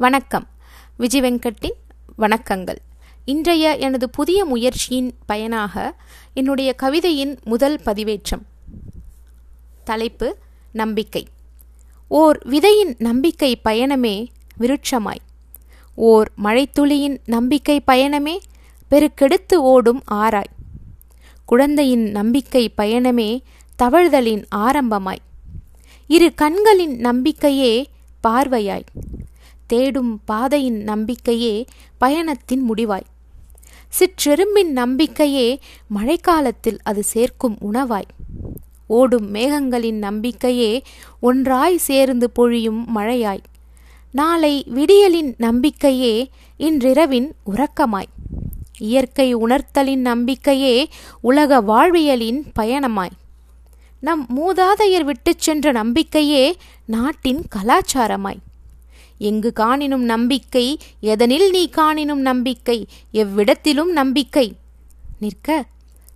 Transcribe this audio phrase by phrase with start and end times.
[0.00, 0.46] வணக்கம்.
[0.96, 1.76] விஜய் வெங்கட்டின்
[2.18, 2.76] வணக்கங்கள்.
[3.24, 5.94] இன்றைய எனது புதிய முயற்சியின் பயனாக
[6.34, 8.42] என்னுடைய கவிதையின் முதல் பதிவேற்றம்.
[9.84, 10.36] தலைப்பு
[10.72, 11.26] நம்பிக்கை.
[12.08, 14.26] ஓர் விதையின் நம்பிக்கை பயணமே
[14.60, 15.22] விருட்சமாய்.
[15.94, 18.38] ஓர் மழைத்துளியின் நம்பிக்கை பயணமே
[18.90, 20.56] பெருக்கெடுத்து ஓடும் ஆராய்.
[21.44, 23.40] குழந்தையின் நம்பிக்கை பயணமே
[23.82, 25.24] தவழ்தலின் ஆரம்பமாய்.
[26.06, 27.88] இரு கண்களின் நம்பிக்கையே
[28.26, 28.84] பார்வையாய்.
[29.70, 31.64] தேடும் பாதையின் நம்பிக்கையே
[31.98, 33.08] பயணத்தின் முடிவாய்.
[33.88, 35.58] சிற்றெரும்பின் நம்பிக்கையே
[35.94, 38.10] மழைக்காலத்தில் அது சேர்க்கும் உணவாய்.
[38.86, 40.82] ஓடும் மேகங்களின் நம்பிக்கையே
[41.20, 43.42] ஒன்றாய் சேர்ந்து பொழியும் மழையாய்.
[44.12, 48.10] நாளை விடியலின் நம்பிக்கையே இன்றிரவின் உறக்கமாய்.
[48.78, 50.88] இயற்கை உணர்த்தலின் நம்பிக்கையே
[51.20, 53.16] உலக வாழ்வியலின் பயணமாய்.
[54.00, 58.40] நம் மூதாதையர் விட்டுச் சென்ற நம்பிக்கையே நாட்டின் கலாச்சாரமாய்.
[59.20, 60.66] எங்கு காணினும் நம்பிக்கை?
[61.02, 62.86] எதனில் நீ காணினும் நம்பிக்கை?
[63.12, 64.46] எவ்விடத்திலும் நம்பிக்கை?
[65.18, 65.64] நிற்க.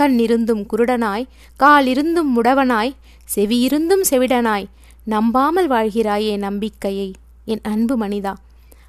[0.00, 1.26] கண்ணிருந்தும் குருடனாய்
[1.58, 2.92] காலிருந்தும் முடவனாய்
[3.34, 4.66] செவியிருந்தும் செவிடனாய்
[5.04, 7.08] நம்பாமல் வாழ்கிறாயே நம்பிக்கையை.
[7.44, 8.32] என் அன்பு மனிதா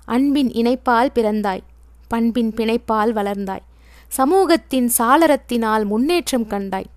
[0.06, 1.64] அன்பின் இணைப்பால் பிறந்தாய்
[2.08, 3.66] பண்பின் பிணைப்பால் வளர்ந்தாய்
[4.08, 6.90] சமூகத்தின் சாளரத்தினால் முன்னேற்றம் கண்டாய்.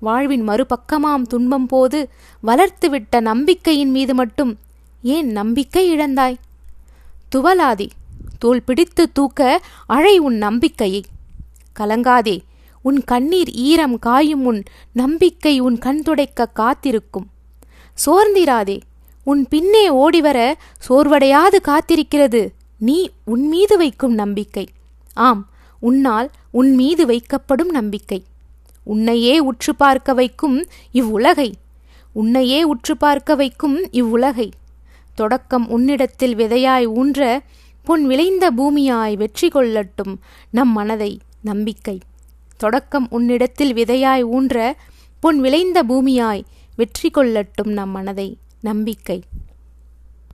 [0.00, 2.00] வாழ்வின் மறுபக்கமாம் துன்பம் போது
[2.42, 4.52] வளர்த்துவிட்ட நம்பிக்கையின் மீது மட்டும்
[5.02, 6.36] ஏன் நம்பிக்கை இழந்தாய்?
[7.34, 7.88] துவலாதே.
[8.38, 11.04] தோல் பிடித்து தூக்க அழை உன் நம்பிக்கையை.
[11.78, 12.40] கலங்காதே.
[12.82, 17.30] உன் கண்ணீர் ஈரம் காயும் உன் நம்பிக்கை உன் கண் துடைக்க காத்திருக்கும்.
[18.06, 18.80] சோர்ந்திராதே.
[19.24, 20.52] உன் பின்னே ஓடிவர
[20.88, 22.48] சோர்வடையாது காத்திருக்கிறது.
[22.78, 24.68] நீ உன் மீது வைக்கும் நம்பிக்கை.
[25.14, 25.48] ஆம்
[25.80, 28.24] உன்னால் உன் மீது வைக்கப்படும் நம்பிக்கை.
[28.82, 31.52] உன்னையே உற்று பார்க்க வைக்கும் இவ்வுலகை.
[32.12, 34.50] உன்னையே உற்று பார்க்க வைக்கும் இவ்வுலகை.
[35.14, 37.42] தொடக்கம் உன்னிடத்தில் விதையாய் ஊன்ற
[37.84, 40.16] பொன் விளைந்த பூமியாய் வெற்றி கொள்ளட்டும்
[40.50, 41.20] நம் மனதை.
[41.40, 41.98] நம்பிக்கை.
[42.56, 44.76] தொடக்கம் உன்னிடத்தில் விதையாய் ஊன்ற
[45.20, 46.42] பொன் விளைந்த பூமியாய்
[46.76, 48.38] வெற்றி கொள்ளட்டும் நம் மனதை.
[48.60, 49.22] நம்பிக்கை.